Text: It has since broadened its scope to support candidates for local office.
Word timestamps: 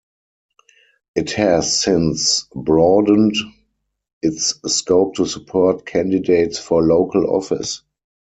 It 1.15 1.29
has 1.33 1.79
since 1.79 2.47
broadened 2.55 3.35
its 4.23 4.55
scope 4.65 5.13
to 5.17 5.27
support 5.27 5.85
candidates 5.85 6.57
for 6.57 6.81
local 6.81 7.29
office. 7.29 7.83